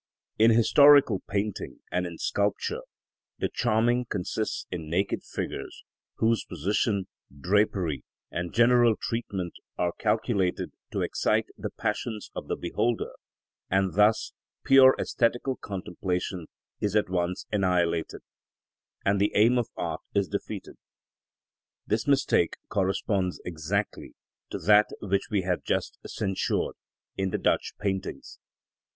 [0.39, 2.81] In historical painting and in sculpture
[3.37, 5.83] the charming consists in naked figures,
[6.15, 7.05] whose position,
[7.39, 13.11] drapery, and general treatment are calculated to excite the passions of the beholder,
[13.69, 14.33] and thus
[14.63, 16.47] pure æsthetical contemplation
[16.79, 18.21] is at once annihilated,
[19.05, 20.77] and the aim of art is defeated.
[21.85, 24.15] This mistake corresponds exactly
[24.49, 26.73] to that which we have just censured
[27.17, 28.39] in the Dutch paintings.